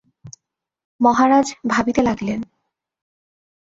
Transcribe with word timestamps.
মহারাজ 1.01 1.47
ভাবিতে 1.67 2.01
লাগিলেন। 2.01 2.39